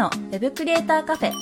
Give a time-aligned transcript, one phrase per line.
[0.00, 1.30] のウェブクリエイターカフェ。
[1.30, 1.34] ウ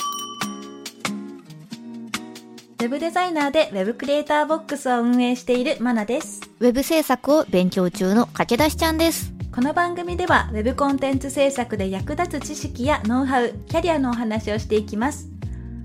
[2.82, 6.40] ェブデザイナーでウェブクリエイターボックスを運営しているマナです。
[6.58, 9.32] ウェブ制作を勉強中の駆け出しちゃんです。
[9.54, 15.28] この番組では Web コンテンツ制作で役立つ知識やノウハウ、キャリアのお話をしていきます。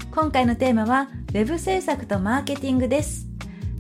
[0.10, 3.28] 今回のテーマは Web 制作とマーケティングです。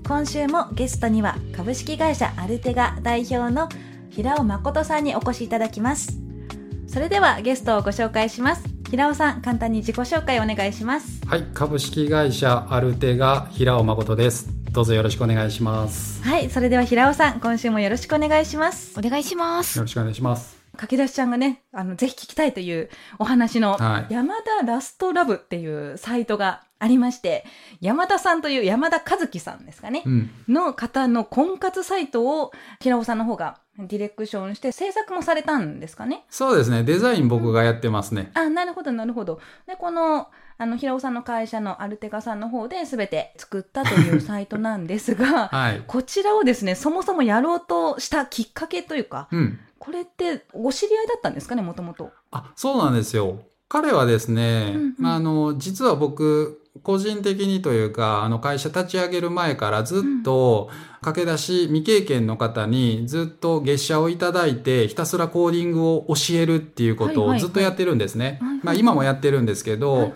[0.07, 3.69] 今週もゲストには株式会社アルテガ代表の
[4.11, 6.19] 平尾誠さんにお越しいただきます。
[6.85, 8.72] それではゲストをご紹介します。
[8.93, 11.25] 平尾さん、簡単に自己紹介お願いします。
[11.25, 14.47] はい、株式会社アルテガ平尾誠です。
[14.71, 16.21] どうぞよろしくお願いします。
[16.21, 18.93] はい、それでは平尾さん、今週もよろしくお願いします。
[18.95, 19.79] お願いします。
[19.79, 20.59] よろしくお願いします。
[20.73, 27.45] 駆け出しちゃんがね、あの、ぜひ聞きたいというお話の、はい山田ラストラブっていうサイトがありまして、
[27.81, 36.25] 山田さんという山田和樹さんですかね、うん、の方の婚活サイトを平尾さんの方がディレクションして制作もされたんですかね？
[36.29, 36.83] そうですね。
[36.83, 38.31] デザイン僕がやってますね。
[38.35, 39.39] あ、なるほど、なるほど。
[39.67, 40.27] で、この、
[40.59, 45.83] あの、平尾さんの会社のアルテガさんの方で全て作ったというサイトなんですが、 はい。
[45.87, 49.59] こちらをですね、そもそもやろうとしたきっかけというか、うん。
[49.79, 52.11] これってお知り合いだったんですかね、もともと？
[52.31, 53.39] あ、そうなんですよ。
[53.67, 60.71] 彼はですね、うんうんあの、実は僕、個人的にというか、あの、会社立ち上げる前からずっと、
[61.03, 68.39] 駆け出し未経験の方にずっと月謝をいただいて、ひたすらコーディングを教えるっていうことをずっとやってるんですね。
[68.63, 70.13] まあ今もやってるんですけど、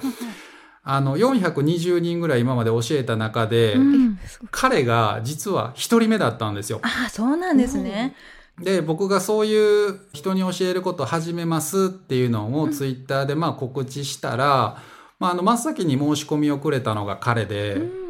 [0.83, 4.19] あの、420人ぐらい今まで教えた中で、うん。
[4.49, 6.80] 彼が実は一人目だったんですよ。
[6.81, 8.15] ああ、そうなんですね。
[8.60, 14.81] で、僕がそういう人に教えることを始めますっていうのをツイッターでまあ告知したら、
[15.20, 18.08] まあ、あの、真っ先に申し込みをくれたのが彼で、うん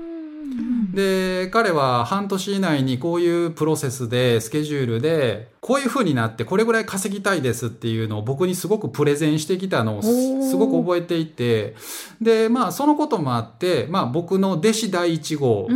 [0.98, 11.76] で、彼は半年以内にこういうプロセスで、スケジュールで、こういう風になってこれぐらい稼ぎたいですっていうのを僕にすごくプレゼンしてきたのをすごく覚えていて、
[12.22, 15.68] で、まあそのこともあって、まあ僕の弟子第一号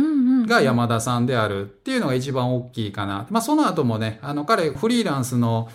[0.46, 3.26] が山田さんであるっていうのが一番大きいかな。
[3.30, 5.68] まあその後もね、あの彼フリーランスの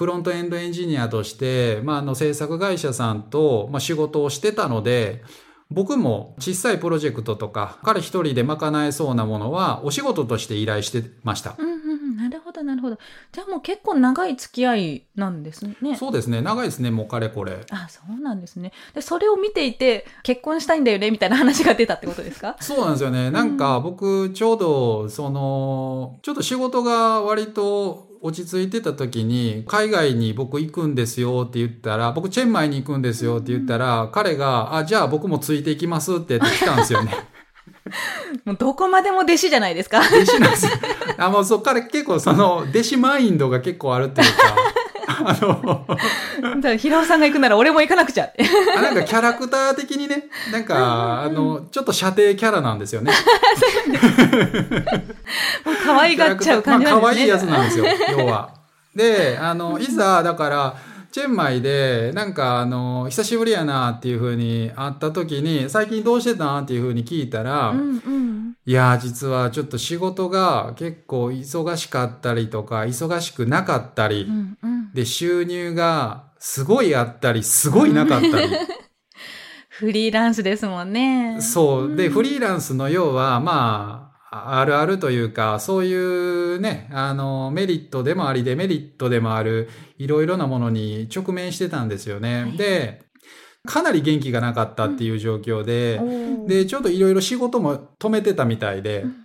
[0.00, 5.22] フロントエンドエンジニアとして、まああの制作会社さんと、まあ、仕事をしてたので、
[5.70, 11.54] 僕も小さいプロジェクトとか、彼一人で賄えそうなものはお仕事として依頼してました。
[11.58, 12.98] うんうんうん、なるほど、なるほど。
[13.30, 15.76] じゃあもう結構長い付き合いなんですね。
[15.98, 16.40] そうですね。
[16.40, 17.58] 長いですね、もうかれこれ。
[17.70, 18.72] あ、そうなんですね。
[18.94, 22.56] で、それを見ていて、結婚したいんだよね、みたいな話が出たってことですか？
[22.58, 23.30] そうなんですよね。
[23.30, 37.12] なんか僕ちょうど、その、ちょっと仕事が割と落ち着いてた時に、海外に僕行くんですよって言ったら、僕チェンマイに行くんですよって言ったら、彼が、あ、じゃあ僕もついていきますって言って来たんですよね。
[38.44, 40.00] もうどこまでも弟子じゃないですか。
[40.00, 40.72] 弟子なんですよ。
[41.18, 44.56] あ、もうそう、彼結構その、弟子マインドが結構あるっていうか、
[45.24, 48.30] あの、 平尾さんが行くなら俺も行かなくちゃ。
[48.76, 53.12] あなんかキャラクター的にね、なんか、あの、ちょっと射程キャラなんですよね。
[55.84, 57.00] 可愛がっちゃう感じなんですね。
[57.00, 57.84] まあ、可愛いやつなんですよ、
[58.18, 58.50] 要は。
[58.94, 60.74] で、あの、いざ、だから、
[61.12, 68.56] チェンマイで、なんか、あの、久しぶりやなっていう風に会った時に、最近どうしてたんっていう風に聞いたら、うんうん。
[68.64, 74.92] いやー、実はちょっと仕事が結構忙しかったりとか、忙しくなかったり、うんうん。
[74.92, 78.48] で、収入がすごいあったり、すごいなかったり。
[79.68, 81.38] フリーランスですもんね。
[81.40, 81.96] そう。
[81.96, 89.68] で、んフリーランスの要は、まあ、あるあるというか、そういうね、あの、メリットでもあり、デメリットでもある、
[89.98, 92.42] いろいろなものに直面してたんですよね。
[92.42, 92.56] はい。
[92.56, 93.02] で、
[93.66, 96.00] かなり元気がなかったっていう状況で、
[96.46, 99.02] で、ちょっといろいろ仕事も止めてたみたいで。
[99.02, 99.16] うん、うん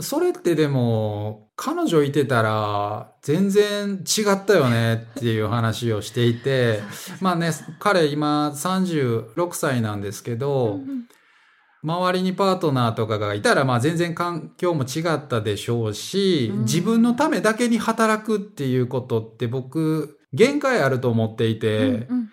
[0.00, 6.80] それってでも、彼女いてたら、全然違ったよねっていう話をしていて、
[7.20, 11.08] まあね、彼今36歳なんですけど、うんうん
[11.82, 16.64] 周りにパートナーとかがいたら、まあ全然環境も違ったでしょうし、うん。
[16.64, 22.30] 自分のためだけに働くっていうことって僕、限界あると思っていて、うんうんうん。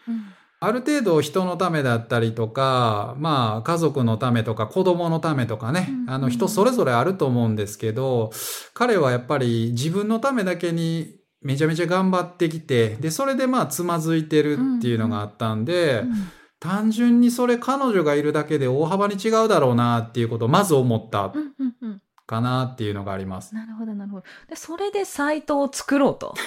[0.61, 6.09] ある程度人のためだったりとか、まあ家族のためとか子供のためとかね、うんうん。
[6.11, 8.31] あの人それぞれあると思うんですけど、
[8.75, 23.55] 彼はやっぱり自分のためだけにめちゃめちゃ頑張ってきて、で、それでまあつまずいてるっていうのがあったんで、うん単純にそれ彼女がいるだけで大幅に違うだろうなっていうことをまず思ったうんうんうんかなっていうのがあります。
[23.55, 24.23] なるほど、なるほど。
[24.47, 26.35] で、それでサイトを作ろうと。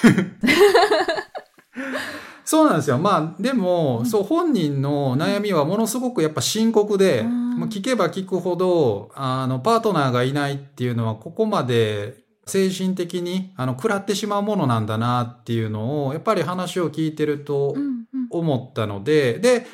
[2.45, 2.99] そうなんですよ。
[2.99, 19.67] まあ、でも、うんそう、本人の悩みはものすごくやっぱ深刻で、うんまあ聞けば聞くほど、あの、パートナーがいないっていうのは、ここまで精神的に、あの、食らってしまうものなんだなっていうのを、やっぱり話を聞いてるとうんうん思ったので、で、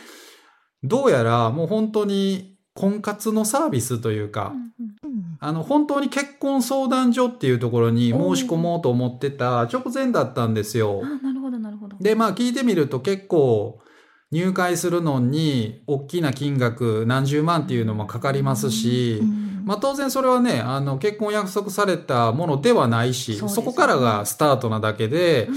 [0.83, 5.37] どうやらもう本当に婚活のサービスというか、うんうん。
[5.41, 11.03] あの、本当に結婚相談所っていうところに申し込もうと思ってた直前だったんですよ。
[11.03, 11.97] あなるほど、なるほど。
[12.01, 13.81] で、まあ聞いてみると結構
[14.31, 23.53] 入会するのに大きな金額何十万っていうのもかかりますし、うんまあ当然それはね、あの結婚約束されたものではないし、そね。
[23.67, 25.55] こからがスタートなだけでう、ん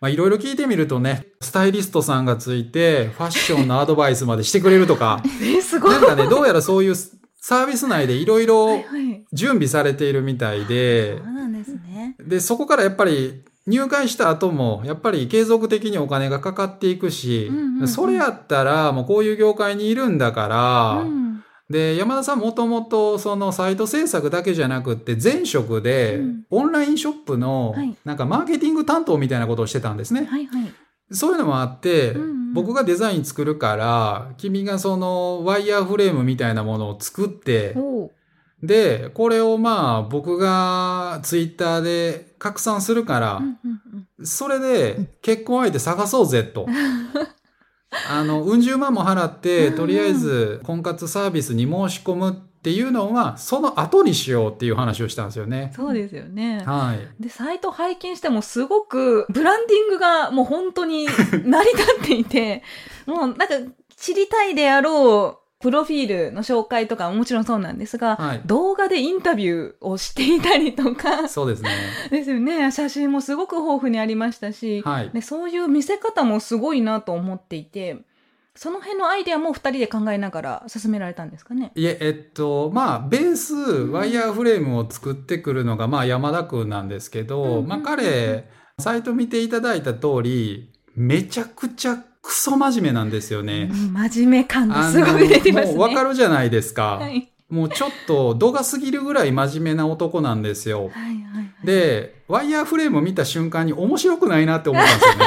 [0.00, 5.92] まあいろいろ聞いてみるとね、スタイリストさんがついてファッションのアドバイスまでしてくれるとか、 え、すごい。
[5.92, 8.82] なんかね、どうやらそういうサービス内でいろいろ。
[9.32, 12.16] 準備されているみたいでそう、なんですね。
[12.18, 30.24] で、そこからやっぱり入会した後も、やっぱり継続的にお金がかかっていくし、うんうんうんそれやったらもうこういう業界にいるんだから、うんで、山田さんもともとそのサイト制作だけじゃなくって前職でうんオンラインショップのはいなんかマーケティング担当みたいなことをしてたんですね。
[30.24, 30.72] はいはい。
[31.12, 37.76] そういうのもあって、うんうん僕がデザイン作るから、君がそのワイヤーフレームみたいなものを作って、
[38.60, 43.42] で、これをまあ僕がツイッターで拡散するから、
[44.24, 46.66] それで結婚相手探そうぜと。
[48.08, 55.72] あの、うん十万も払って、うんとりあえず婚活サービスに申し込むっていうのは、その後にしようっていう話をしたんですよね。
[55.74, 56.62] そうですよね。
[56.66, 57.22] はい。
[57.22, 62.62] で、サイト拝見してもすごく、ブランディングがもう本当に成り立っていて、
[63.06, 63.46] もうなんか
[63.96, 68.40] 知りたいであろう、プロフィールの紹介とかももちろんそうなんですが、はい。
[68.46, 71.68] 動画でインタビューをしていたりとか、そうですね。
[72.10, 72.72] ですよね。
[72.72, 75.10] 写真もすごく豊富にありましたし、はい。
[75.12, 77.98] でそういう見せ方もすごいなと思っていて、
[78.56, 81.72] その辺のアイデアも二人で考えながら進められたんですかね？
[81.74, 88.48] いえ、えっと、まあ、ベース、ワイヤーフレームを作ってくるのが、まあ、山田くんなんですけど、まあ、彼、
[88.78, 93.70] サイト見ていただいた通り、めちゃくちゃクソ真面目なんですよね。
[93.70, 95.72] うん真面目感があすごい出てますね。
[95.72, 96.98] もうわかるじゃないですか。
[96.98, 97.30] はい。
[97.48, 100.84] もうちょっと度が過ぎるぐらい真面目な男なんですよ。
[100.84, 101.66] はいはいはい。
[101.66, 105.26] で、ワイヤーフレームを見た瞬間に面白くないなって思ったんですよね。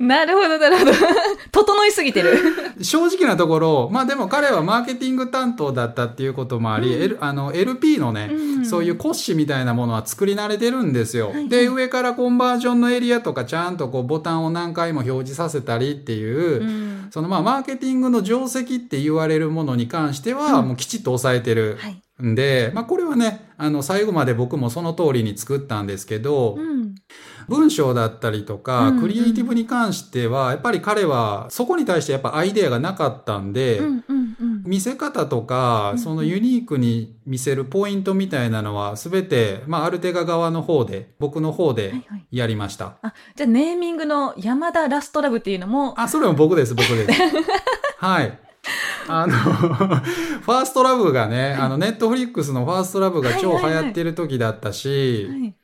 [0.00, 0.92] なるほど、なるほど。
[1.52, 2.38] 整いすぎてる。
[2.82, 11.26] 正直なところ、まあでも彼はマーケティング担当だったっていうこともあり、うん L あの LP のね、うんそういう骨子みたいなものは作り慣れてるんですよ。
[11.26, 22.02] はいはいで、上からコンバージョンのエリアとかちゃんとこうボタンを何回も表示させたりっていう、うんそのまあマーケティングの定石って言われるものに関しては、うんもうきちっと抑えてるはい。
[22.22, 26.94] んで、まあこれはね、あの最後まで僕もその通りに作ったんですけど、うん。
[27.48, 33.80] 文章だったりとか、クリエイティブに関しては、やっぱり彼はそこに対してやっぱアイデアがなかったんで。
[34.66, 42.26] 見せ方とかうん、そのユニークに見せるポイントみたいなのは、すべて、まあ、アルテガ側の方で、僕の方ではいはい。
[42.32, 42.96] やりました。
[43.02, 47.20] あ、じゃあネーミングの山田ラストラブっていうのも、あ、それも僕です、僕です。
[47.98, 48.38] はい。
[49.08, 55.54] あの、ファーストラブがね、あの、ネットフリックスのファーストラブが超流行ってる時だったし、はい。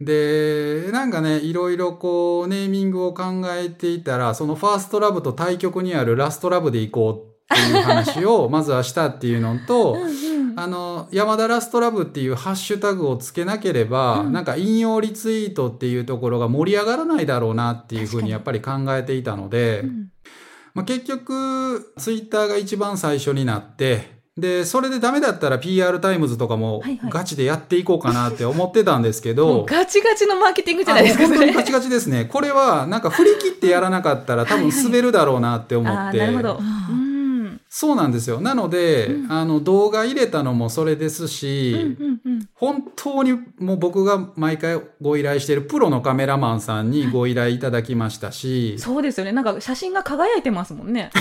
[0.00, 10.00] で、なんかね、いろいろこう、ネーミングを考えていたら、そのファーストラブと対極にあるラストラブで行こうっていう話を、 まずはしたっていうのと、うん
[10.50, 10.60] うん。
[10.60, 14.32] あの、山田ラストラブっていうハッシュタグをつけなければ、うん。
[14.32, 20.10] なんか引用リツイートっていうところが盛り上がらないだろうなっていうふうにやっぱり考えていたので、うん。
[20.74, 31.26] まあ、結局、ツイッターが一番最初になって、で、それでダメだったら PR タイムズとかもはいはいガチでやっていこうかなって思ってたんですけもど、う ガチガチのマーケティングじゃないですか。
[31.26, 32.26] 本当にガチガチですね。
[32.30, 36.18] これはなんか振り切ってやらなかったら多分滑るだろうなって思って。
[36.18, 36.60] なるほど。
[37.80, 38.40] そうなんですよ。
[38.40, 42.48] なので、うんあの動画入れたのもそれですうんし、うんうん。
[42.54, 49.30] 本当にもう僕が毎回ご依頼しているプロのカメラマンさんにご依頼いただきましたし、そうですよね。
[49.30, 51.12] なんか写真が輝いてますもんね。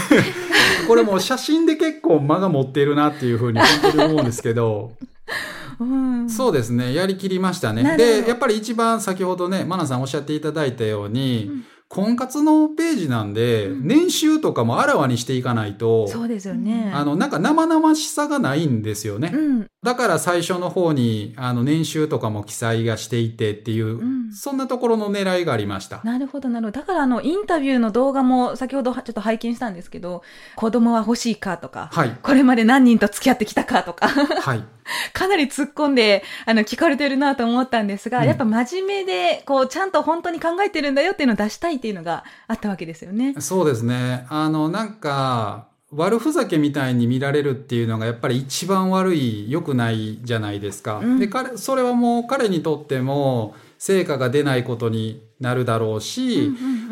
[0.88, 4.94] これもう写真で結構間が持っているなっていうふうに本当に思うんですけど、
[5.80, 6.28] うん。
[6.28, 7.98] そうですね、やりきりましたね。
[7.98, 16.92] で、やっぱり一番先ほどね、マナさんおっしゃっていただいたように、うん婚活のページなんで、うん年収とかもあらわにしていかないと、そうですよね。
[16.94, 19.32] あの、なんか生々しさがないんですよね。
[19.34, 19.68] うん。
[19.88, 26.02] だから最初の方に、あの、年収とかも記載がしていてっていう、うんそんなところの狙いがありました。
[26.04, 26.82] なるほど、なるほど。
[26.82, 30.22] だから、あの、インタビューの動画も先ほどちょっと拝見したんですけど、
[30.58, 32.18] 子供は欲しいかとか、はい。
[32.22, 34.64] これまで何人と付き合ってきたかとか、はい。
[35.14, 43.34] かなり突っ込んで、あの、聞かれてるなと思ったんですが、うんやっぱ真面目で、こう、ちゃんと本当に考えてるんだよっていうのを出したいっていうのがあったわけですよね。
[43.40, 44.26] そうですね。
[44.30, 51.00] あの、なんか、悪ふざけみたいに見られるっていうのがやっぱり一番悪い、良くないじゃないですか。
[51.00, 56.52] うんで、彼、それはもう彼にとっても成果が出ないことになるだろうし、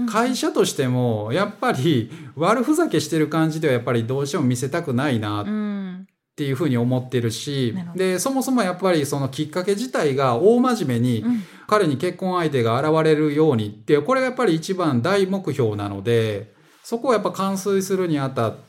[0.10, 6.08] 会社としてもやっぱり悪ふざけしてる感じではやっぱりどうしても見せたくないなっうん。
[6.38, 18.64] ていうふうに思ってるしなるほ、どで、そもそもやっぱりそのきっかけ自体が大真面目にうん彼に結婚相手が現れるようにって、これがやっぱり一番大目標なので、そこをやっぱ完遂するにあたって、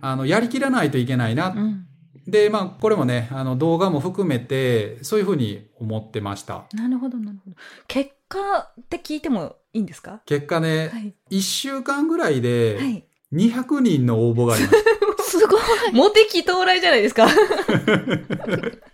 [0.00, 1.48] あの、やりきらないといけないな。
[1.48, 1.86] うん。
[2.26, 6.64] で、まあ、これもね、あの、動画も含めて、そういうふうに思ってました。
[6.72, 7.56] なるほど、なるほど。
[7.88, 8.38] 結果
[8.80, 10.20] って聞いてもいいんですか？
[10.26, 11.14] 結果ね、はい。
[11.30, 13.06] 1週間ぐらいではい。
[13.32, 14.74] 200人の応募がありまし
[15.16, 15.22] た。
[15.24, 15.60] すごい。
[15.94, 17.26] モテ期到来じゃないですか。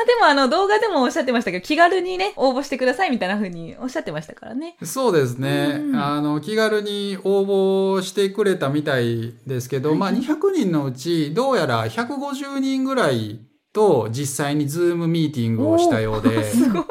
[0.00, 4.76] まあでもあの動画でもおっしゃってましたけど、気軽にね、応募してくださいみたいな風におっしゃってましたからね。
[4.82, 5.76] そうですね。
[5.78, 13.40] うんあの、気軽に応募してくれたみたいですけど、はいまあ200人のうち、どうやら150人ぐらい
[13.74, 16.84] と実際にズームミーティングをしたようで、すごい。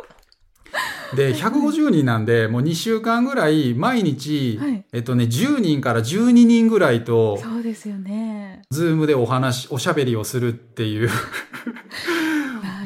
[1.15, 8.61] で、150人なんで、もう2週間ぐらい毎日、はいえっとね、10人から12人ぐらいと、そうですよね。
[8.69, 11.09] ズームでお話、おしゃべりをするっていう、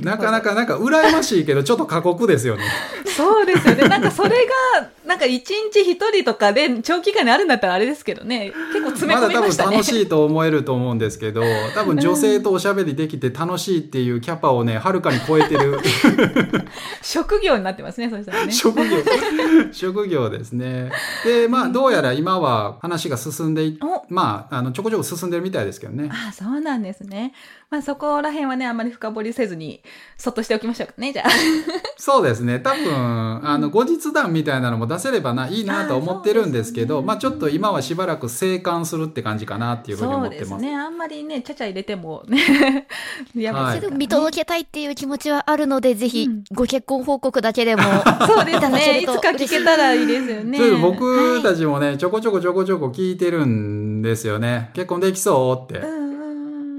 [0.04, 2.64] なかなかなんか羨ましいけど、ちょっと過酷ですよね。
[3.16, 3.88] そうですよね。
[3.88, 4.30] なんかそれ
[4.76, 8.54] が、なんか一日一人とかで長期間にあるんだったらあれですけどね。
[8.74, 9.72] 結構詰め込まだ多分みましたね。
[9.72, 11.44] 楽しいと思えると思うんですけど、
[11.76, 15.80] 多分女性とおしゃべりできて楽しいっていうキャパをね、はるかに超えてる
[17.02, 18.52] 職業になってますね、そしたらね。
[18.52, 18.98] 職業、
[19.72, 20.92] 職業ですね。
[21.26, 26.10] で、まあ、どうやら今は話が進んでいおまあ、あの、ちょこちょこ進んでるみたいですけどね。
[26.12, 27.34] ああ、そうなんですね。
[27.70, 29.82] まあそこら辺はね、あんまり深掘りせずに、
[30.16, 31.30] そっとしておきましょうかね、じゃあ。
[31.98, 32.60] そうですね。
[32.60, 40.54] 多分、あの、後日談みたいなのも出せればな、いいなと思ってるんですけど、ねまあ、ちょっと今はしばらく静観するって感じかなっていうふうにそ思ってます。
[40.54, 40.76] うですね。
[40.76, 42.88] あんまりね、ちゃちゃ入れてもね。
[43.36, 47.84] やばはい見届けたいっていう気持ちはあるので、ぜひうんご結婚報告だけでも。
[48.28, 49.00] そうですね。
[49.02, 50.60] いつか聞けたらいいですよね。
[50.82, 54.72] 僕たちもね、ちょこちょこちょこちょこ聞いてるんですよね。
[54.74, 55.86] 結婚できそうって。
[55.86, 56.03] うん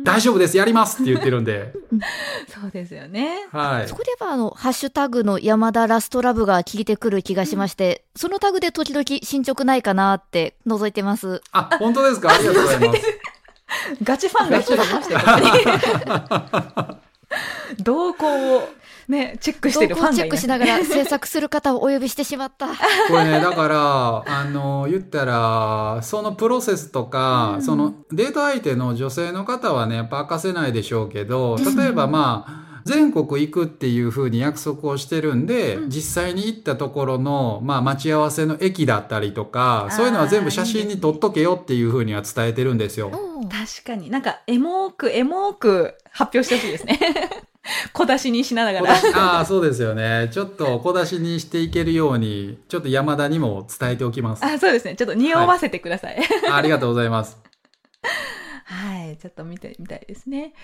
[0.05, 1.73] 大丈夫です、やりますって言ってるんで。
[2.49, 3.47] そうですよね。
[3.51, 3.97] はいそ。
[3.97, 11.41] こで言えばあの、ハッシュタグの山田ラストラブが聞いてくる気がしまして、そのタグで時々進捗ないかなって覗いてます。
[11.53, 12.35] あ、本当ですか？
[12.35, 13.01] ありがとうございます。
[14.03, 15.27] ガチファンが一人いましたよ、こ
[16.87, 16.99] こ
[17.79, 18.69] に動向を
[19.09, 22.69] ね、チェックしてる動ファンがいます向チェックしながら制作する方をお呼びしてしまった。
[23.09, 27.63] これね、だから、あの、言ったら、そのプロセスとか、うん。
[27.63, 35.91] そのデート相手の女性の方はね、やっぱ明かせないでしょうけど、例えばまあ、全国行くっていう風に約束をしてるんで、うん。
[35.91, 43.11] 実際に行ったところの、まあ、待ち合わせの駅だったりとか、そういうのは全部写真に撮っとけよっていう風には伝えてるんですよ。
[43.13, 43.49] うん。
[43.49, 44.11] 確かに。
[44.11, 47.44] なんかエモーくエモーく発表してほしいですね
[47.93, 50.29] 小出しにしながらああ、そうですよね。
[50.33, 54.45] ちょっと小出しにしていけるように、ちょっと山田にも伝えておきます。
[54.45, 56.19] あそうですねちょっと匂わせてください
[56.53, 57.39] ありがとうございます。
[58.67, 60.55] はい、ちょっと見てみたいですね。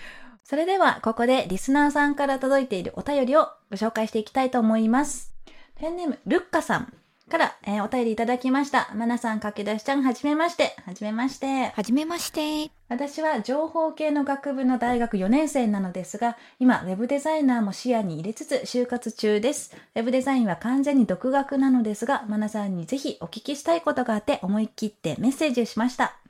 [0.43, 5.33] それでは、ここでリスナーさんから届いているお便りをご紹介していきたいと思います。
[5.79, 6.93] ペンネーム、ルッカさん
[7.31, 8.91] から、えーお便りいただきました。
[8.93, 10.75] マナさん、駆け出しちゃん、はじめまして。
[10.85, 11.71] はじめまして。
[11.71, 12.69] はじめまして。
[12.89, 19.75] 私は情報系の学部の大学4年生なのですが、今、ウェブデザイナーも視野に入れつつ就活中です。
[19.95, 26.20] ウェブデザインは完全に独学なのですが、マナさんにぜひお聞きしたいことがあって思い切ってメッセージしました。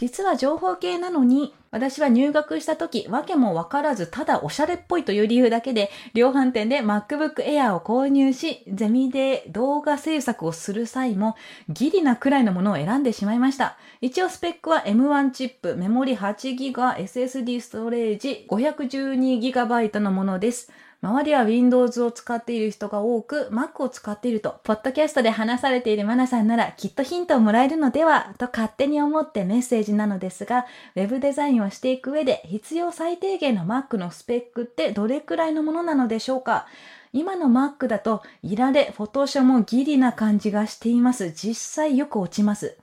[0.00, 11.36] 実は情報系なのに、私は入学した時、わけもわからず、ただおしゃれっぽいという理由だけで、量販店で MacBook Air を購入し、ゼミで動画制作をする際も、
[11.68, 13.76] ギリなくらいのものを選んでしまいました。
[14.00, 20.72] 一応スペックは M1 チップ、メモリ 8GB、SSD ストレージ 512GB のものです。
[21.02, 36.66] 周りは Windows を使っている人が多く、Mac を使っていると、ポッドキャストで話されているマナさんならきっとヒントをもらえるのでは、と勝手に思ってメッセージなのですが、Web デザインをしていく上で必要最低限の Mac のスペックってどれくらいのものなのでしょうか？
[37.14, 41.32] 今の Mac だと、いられ、フォトショもギリな感じがしています。
[41.32, 42.76] 実際よく落ちます。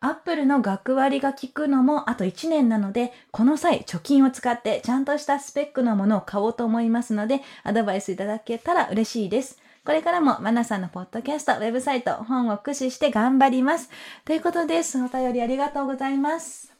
[0.00, 9.58] アップルの学割が効くのもあと1年なので、この際貯金を使ってちゃんとしたスペックのものを買おうと思いますので、アドバイスいただけたら嬉しいです。
[9.84, 13.88] これからもマナさんのポッドキャスト、ウェブサイト、本を駆使して頑張ります。
[14.24, 15.00] ということです。
[15.00, 16.74] お便りありがとうございます。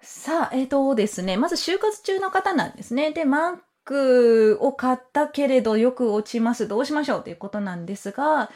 [0.00, 3.12] さあ、えっ、とですね、まず就活中の方なんですね。
[3.12, 6.66] で、マックを買ったけれどよく落ちます。
[6.66, 7.22] どうしましょう？
[7.22, 8.50] ということなんですが、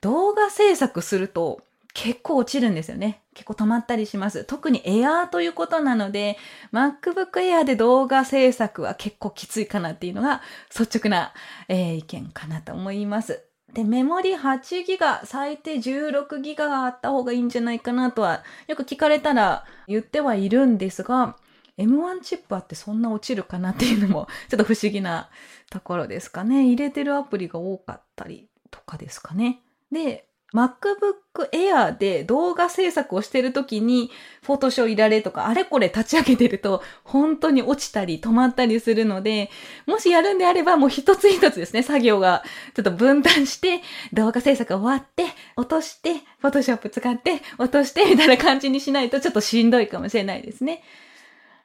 [0.00, 1.60] 動画制作すると
[1.94, 3.22] 結構落ちるんですよね。
[3.34, 4.44] 結構止まったりします。
[4.44, 6.36] 特に Air ということなので、
[6.72, 10.42] MacBook Air で動画制作は結構きついかなっていうのが
[10.76, 11.32] 率直な、
[11.68, 13.44] えー意見かなと思います。
[13.72, 21.36] で、メモリ8ギガ、最低16ギガがあった方がいいんじゃないかなとは、よく聞かれたら言ってはいるんですが、
[21.76, 25.28] M1 チップあってそんな落ちるかなっていうのも、 ちょっと不思議な
[25.70, 26.66] ところですかね。
[26.66, 29.60] 入れてるアプリが多かったりとかですかね。
[29.90, 34.10] で、MacBook Air で動画制作をしてるときに、
[34.42, 39.50] フォトショーいられとか、あれこれ立ち上げてると、本当に落ちたり止まったりするので、
[39.86, 43.80] もしやるんであれば、もう一つ一つですね、作業がちょっと分担して、
[44.12, 45.24] 動画制作終わって、
[45.56, 50.84] 落として、フォトショップ使って、落として、みたいな感じにしないとちょっとしんどいかもしれないですね。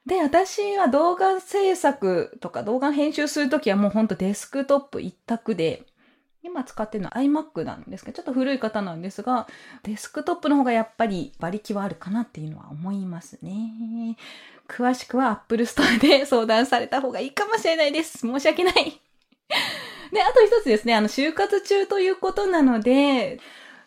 [0.05, 5.83] で、私は動画制作とか動画編集するときはもうほんとデスクトップ一択で、
[6.41, 9.47] 今使ってるのは iMac なんですけど、ちょっと古い方なんですが、
[9.83, 14.15] デスクトップの方がやっぱり馬力はあるかなっていうのは思いますね。
[14.67, 18.19] 詳しくは Apple Store で 相談された方がいいかもしれないです。
[18.19, 19.01] 申し訳ない。
[20.11, 23.39] で、あと一つですね、あの、就活中ということなので、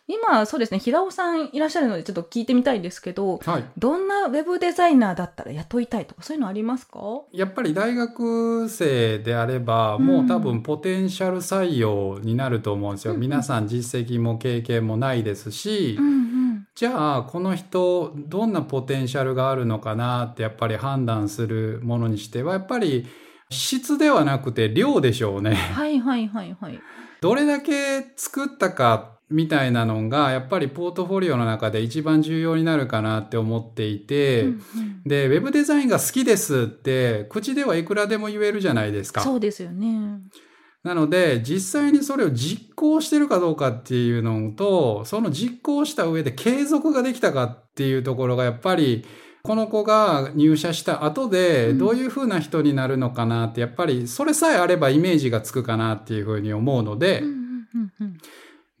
[0.05, 3.63] 今、そうですね、平尾さんいらっしゃるのでちょっと聞いてみたいんですけど、はい。
[3.77, 6.99] どんなウェブデザイナーだったら雇いたいとかそういうのありますか？
[7.31, 13.13] やっぱり大学生であれば、うんもう多分ポテンシャル採用になると思うんですよ。
[13.13, 16.67] うん皆さん実績も経験もないですし、んうん。
[16.75, 23.07] じゃあこの人どんなポテンシャルがあるのかなってやっぱり判断するものにしてはやっぱり
[23.49, 25.53] 質ではなくて量でしょうね。
[25.53, 26.79] はいはいはいはい。
[27.21, 39.21] どれだけ作ったかみたいなのがやっぱりポートフォリオの中で一番重要になるかなって思っていて、うんうんで、ウェブデザインが好きですって口ではいくらでも言えるじゃないですか。
[39.21, 40.19] そうですよね。
[40.83, 49.03] なので、実際にそれを実行してるかどうかっていうのと、その実行した上で継続ができたかっていうところがやっぱり、
[49.41, 57.33] この子が入社した後でうんどういう風な人になるのかなって、やっぱりそれさえあればイメージがつくかなっていう風に思うのでうん、うん
[57.75, 58.17] うんうん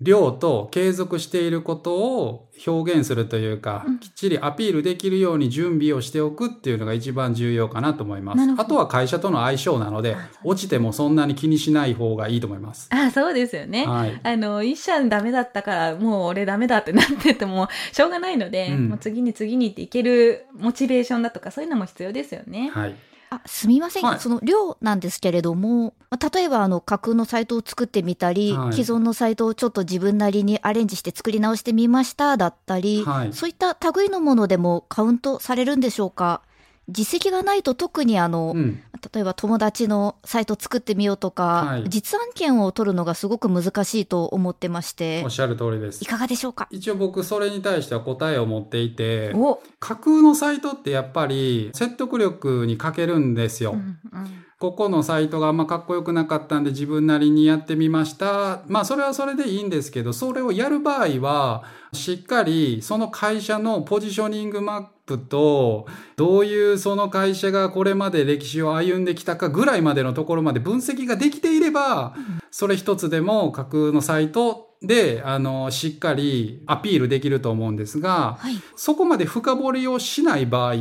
[0.03, 12.89] 量と継続していることを表現するというかうん、きっちりアピールできるように準備をしておくっていうのが一番重要かなと思いますあとは会社との相性なので落ちてもそんなに気にしない方がいいと思います。
[12.91, 13.85] あ、そうですよね。
[13.85, 14.19] はい。
[14.23, 22.69] あの、一社ダメだったから、もう俺ダメだってなってても、しょうがないので、うんもう次に次にっていけるモチベーションだとか、そういうのも必要ですよね。
[22.73, 22.95] はい。
[23.35, 24.19] あすみません、はい。
[24.19, 28.73] その量なんですけれども、まあ例えばあの架空のサイトを作ってみたり、はい。
[28.73, 33.33] 既存のサイトをちょっと自分なりにアレンジして作り直してみましただったり、はい。
[33.33, 36.41] そういった類のものでもカウントされるんでしょうか？
[36.89, 38.83] 実績がないと特にあの、うん。
[39.13, 46.07] 例えば友達のサイト作ってみようとか、はい実案件を取るのがすごく難しいと思ってましておっ、しゃる通りですい。
[46.07, 46.69] かがでしょうか？
[46.71, 53.73] 一応僕それに対しては答えを持っていて、お、架空のサイトってやっぱり説得力に欠けるんですよ。
[53.73, 58.61] うんうんここのサイトがあんまかっこよくなかったんで自分なりにやってみました。
[58.67, 72.15] まあそれはそれでいいんですけど、それをやる場合は、しっかりその会社のポジショニングマップと、どういうその会社がこれまで歴史を歩んできたかぐらいまでのところまで分析ができていれば、
[72.51, 78.55] それ一つでも架空のサイトで、あの、しっかりアピールできると思うんですが、はい。
[78.75, 80.75] そこまで深掘りをしない場合、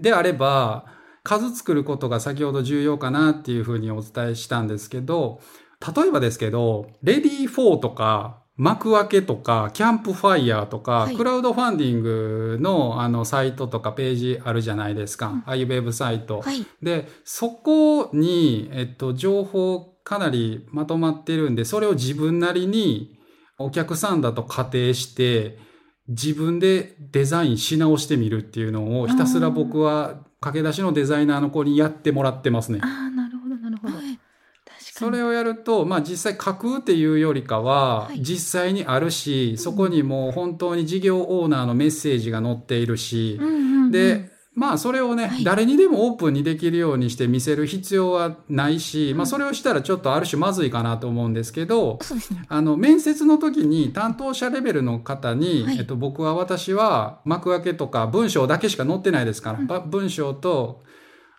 [0.00, 0.86] であれば、
[1.22, 5.40] 数作ることが先ほど重要かなっていうふうにお伝えしたんですけど、
[5.96, 15.42] 例えばですけど、レディー4とか、幕開けとか、キャンプファイヤーとか、はいクラウドファンディングのあのサイトとかページあるじゃないですか。
[15.46, 16.40] ああいうウェブサイト。
[16.40, 16.64] はい。
[16.82, 23.18] で、そこに、えっと、情報かなりまとまってるんで、それを自分なりに
[23.58, 25.58] お客さんだと仮定して、
[26.06, 33.13] 自分でデザインし直してみるっていうのをひたすら僕は駆け出しのデザイナーの子にやってもらってますねあ。
[34.96, 43.90] それをやると、まあ実際架空っていうよりかははい、実際にあるし、そこにもう本当に事業オーナーのメッセージが載っているし、うんうんうん。
[43.90, 45.42] で、まあそれをね、はい。
[45.42, 51.98] 誰にでもオープンにできるようにして見せる必要はないし、まあそれをしたらちょっとある種まずいかなと思うんですけど、
[52.30, 52.44] ね。
[52.48, 55.78] あの面接の時に担当者レベルの方に、はい。
[55.78, 60.84] えっと、僕は私は幕開けとか文章だけしか載ってないですから、ば文章と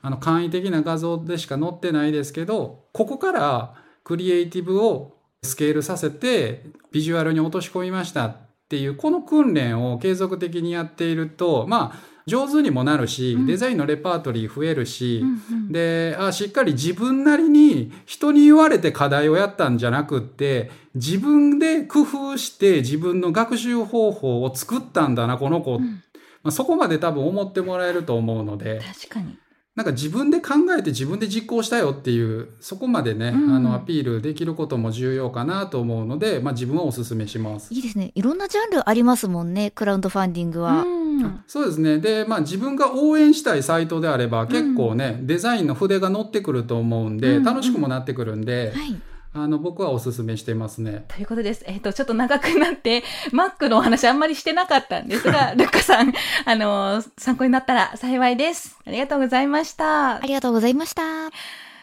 [0.05, 8.37] あの簡易的な画像でしか載ってないですけどここからクリエイティブをスケールさせてビジュアルに落とし込みましたっ
[8.69, 13.45] ていうこの訓練を継続的にやっているとまあ上手にもなるし、うん。
[13.45, 26.03] デザインのレパートリー増えるし、うんうんであしっかり自分なりに人に言われて課題をやったんじゃなくって自分で工夫して自分の学習方法を作ったんだなこの子、うん。
[26.43, 28.79] まあ、そこまで多分思ってもらえると思うので。
[28.79, 29.37] 確かに。
[29.75, 37.73] なんか自分で考えて自分で実行したよっていうそこまでね、うんあのアピールできることも重要かなと思うので、まあ、自分はお勧めします。
[37.73, 38.11] いいですね。
[38.15, 40.83] いろんなジャンルありますもんね、クラウドファンディングは。
[40.83, 41.05] うん
[41.47, 41.99] そうですね。
[41.99, 48.95] で、まあ自分が応援したいサイトであれば結構ね、デザインの筆が乗ってくると思うんで、うん楽しくもなってくるんで、はい。
[49.37, 51.03] あの僕はお勧めしてますね。
[51.09, 51.63] ということです。
[51.67, 56.13] えっ、と、ちょっと長くなって、Mac のお話あんまりしてなかったんですが、 ルッカさん、
[56.45, 58.77] あのー参考になったら幸いです。
[58.87, 60.19] ありがとうございましたあ。
[60.21, 61.03] りがとうございました。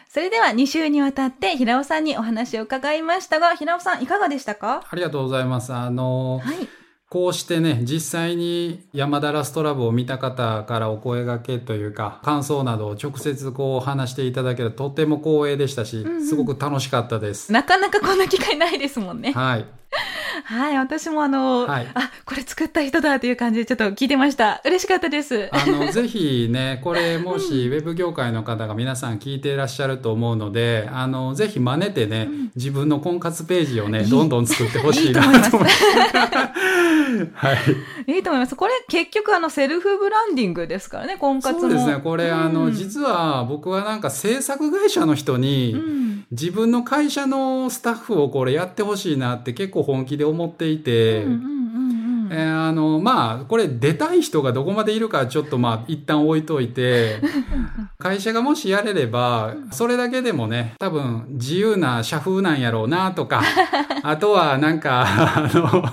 [0.09, 4.83] それでは2週にわたって平尾さんにお話を伺いましたが、平尾さんいかがでしたか？
[4.89, 5.71] ありがとうございます。
[5.73, 6.67] あの、はい。
[7.13, 17.51] こうしてね、実際に山田ラストラブを見た方からお声掛けというか、感想などを直接こう話していただけるととても光栄でしたし、んうんすごく楽しかったです。
[17.51, 19.31] なかなかこんな機会ないですもんね。
[19.31, 19.65] はい。
[20.45, 24.61] はい、私もあの、はいあ、これ作った人だという感じでちょっと聞いてました。
[24.65, 25.49] 嬉しかったです。
[25.51, 35.83] あの、 ぜひね、これもしウェブ業界の方が皆さん聞いていらっしゃると思うので、あの、ぜひ真似てね、自分の婚活ページをね、どんどん作ってほしいなと思います。
[37.33, 37.53] は
[38.07, 38.11] い。
[38.15, 38.55] いいと思います。
[38.55, 41.61] これ結局あのセルフブランディングですからね、婚活も。
[41.61, 41.99] そうですね。
[42.03, 51.53] これ、あの、うん実は僕はなんか制作会社の人に、うん自分の会社のスタッフをこれやってほしいなって結構本気で思っていて、えー
[52.63, 57.21] あの、まあ、これ出たい人がどこまでいるかちょっとまあ、一旦置いといて、
[57.99, 63.41] 会社がもしやれれば、それだけでもね、多分自由な社風なんやろうなとか、
[64.03, 65.83] あとはなんか、あの、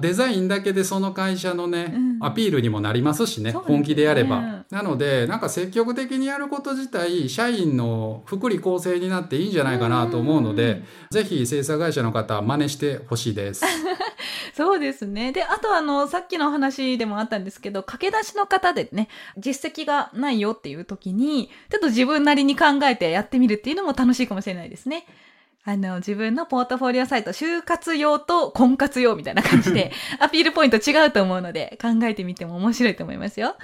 [0.00, 2.08] デザインだけでその会社のね、うん。
[2.20, 3.58] アピールにもなりますしね、ね。
[3.58, 4.57] 本気でやれば。
[4.70, 13.64] なので、なんか積極的にやること自体、社員の福利厚生になっていいんじゃないかなと思うので、ぜひ制作会社の方、真似してほしいです。
[14.54, 15.32] そうですね。
[15.32, 25.06] で、あとあの、さっきの話でもあったんですけど、駆け出しの方でね、実績がないよっていう時に、ちょっと自分なりに考えてやってみるっていうのも楽しいかもしれないですね。
[25.64, 33.56] あの、自分のポートフォリオサイト、就活用と婚活用みたいな感じで、 アピールポイント違うと思うので、考えてみても面白いと思いますよ。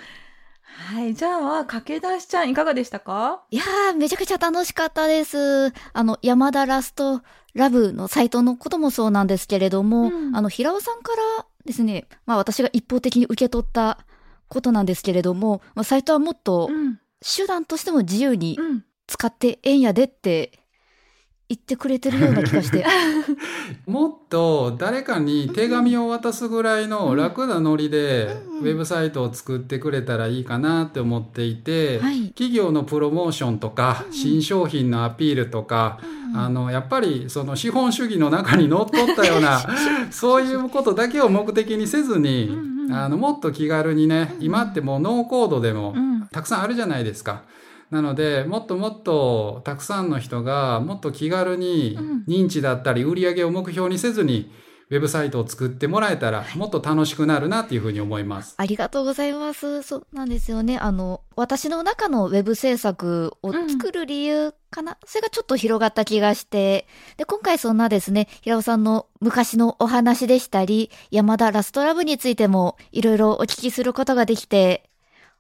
[0.77, 1.15] はい。
[1.15, 3.43] じゃあ、駆け出しちゃんいかがでしたか？
[3.51, 5.73] いやー、めちゃくちゃ楽しかったです。
[5.93, 7.23] あの、山田ラスト
[7.55, 14.05] ラブのサイトのこともそうなんですけれども、うんあの、平尾さんからですね、まあ私が一方的に受け取った
[14.49, 16.99] ことなんですけれども、まあ、サイトはもっとん。
[17.21, 18.85] 手段としても自由にうん。
[19.07, 20.51] 使ってええんやでって
[21.49, 22.85] 言ってくれてるような気がして。
[23.87, 32.29] もっと誰かに手紙を渡すぐらいの楽なノリでウェブサイトを作ってくれたらいいかなって思っていて、はい。
[32.29, 35.99] 企業のプロモーションとか新商品のアピールとか、
[36.35, 39.61] あのやっぱりその資本主義の中にのっとったような
[40.11, 42.57] そういうことだけを目的にせずに、
[42.91, 46.15] あのもっと気軽にね、今ってもうノーコードでもうん。
[46.33, 47.43] たくさんあるじゃないですか。
[47.91, 54.51] なので、もっともっとたくさんの人がもっと気軽にうん認知だったり売り上げを目標にせずに
[54.91, 58.55] ウェブサイトを作ってもらえたらもっと楽しくなるなっていうふうに思います。
[58.59, 59.83] ありがとうございます。
[59.83, 60.79] そうなんですよね。
[60.79, 74.91] あの、私の中のウェブ制作を作る理由かな、それがちょっと広がった気がして、で、今回そんなですね、平尾さんの昔のお話でしたり、山田ラストラブについてもいろいろお聞きすることができて、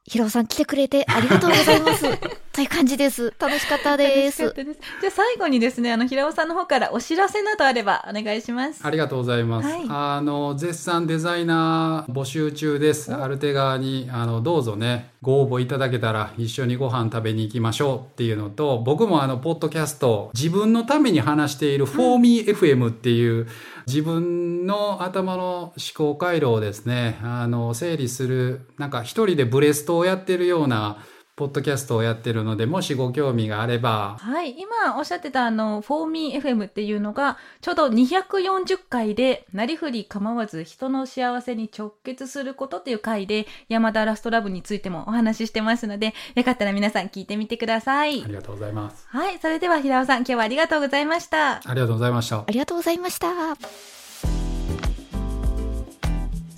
[0.07, 2.05] 平尾さん来てくれてありがとうございます。
[2.53, 3.33] という感じです。
[3.38, 4.55] 楽しかったで楽しかっす。
[4.55, 4.81] たです。
[5.01, 8.81] じゃあ最後にですね、あの、平尾さんの方からお知らせなどあればお願いします。
[8.85, 9.69] ありがとうございます。
[9.69, 13.12] はいあの、絶賛デザイナー募集中です。
[13.14, 23.49] アルテ側に、あの、どうぞね、ご応募いただけたら一緒にご飯食べに行きましょうっていうのと、僕もあの、ポッドキャスト、自分のために話している For Me FM っていう、
[23.87, 30.98] 自分の頭の思考回路をですね、あの、整理する、なんか一人でブレストをやってるような、
[31.37, 34.18] ポッドキャストをやってるので、もしご興味があれば。
[34.20, 34.54] はい。
[34.57, 48.22] 今おっしゃってたあの、フォーミー FM っていうのが、ちょうど240回で、なりふり構わず人の幸せに直結することっていう回で、山田ラストラブについてもお話ししてますので、よかったら皆さん聞いてみてください。
[48.22, 49.04] ありがとうございます。
[49.09, 49.38] はい。
[49.40, 51.54] それでは平尾さん、今日はありがとうございました。
[51.68, 52.44] ありがとうございましたあ。
[52.48, 53.93] りがとうございました。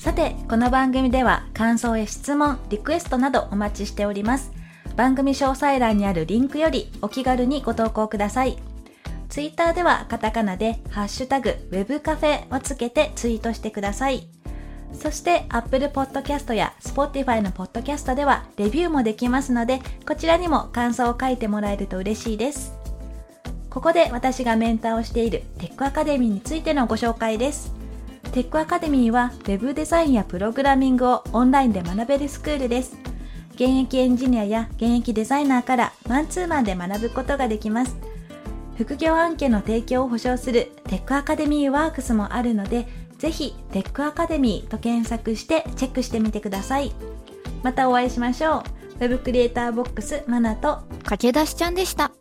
[0.07, 4.53] さて、この番組では感想や質問、リクエストなどお待ちしております。
[4.95, 8.57] 番組詳細欄にあるリンクよりお気軽にご投稿ください。
[9.29, 14.29] ツイッターではカタカナでハッシュタグウェブカフェをつけてツイートしてください。
[14.93, 22.75] そして Apple Podcast や Spotify の Podcast ではレビューもできますので、こちらにも感想を書いてもらえると嬉しいです。
[23.71, 27.75] ここで私がメンターをしているテックアカデミーについてのご紹介です。
[28.33, 32.97] テックアカデミーは Web デザインやプログラミングをオンラインで学べるスクールです。
[33.55, 37.97] 現役エンジニアや現役デザイナーからマンツーマンで学ぶことができます。
[38.77, 42.87] 副業案件の提供を保証するテックアカデミーワークスもあるので、
[43.19, 46.93] ぜひテックアカデミーと検索してチェックしてみてください。
[47.63, 48.63] またお会いしましょう。
[49.01, 52.13] Web クリエイターボックスマナと駆け出しちゃんでした。